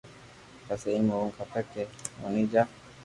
پسي 0.65 0.87
ايم 0.91 1.05
ھووُ 1.13 1.27
کپي 1.37 1.61
ڪي 1.71 1.83
موني 2.19 2.43
جا 2.51 2.61